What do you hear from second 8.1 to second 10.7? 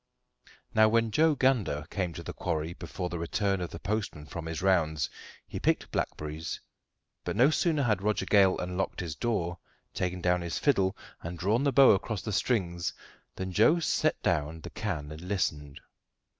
Gale unlocked his door, taken down his